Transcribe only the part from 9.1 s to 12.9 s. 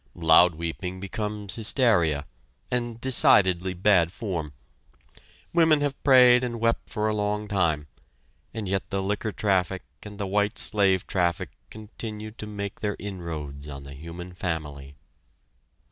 traffic and the white slave traffic continue to make